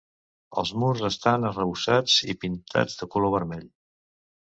[0.61, 3.67] Els murs estant arrebossats i pintats de color vermell.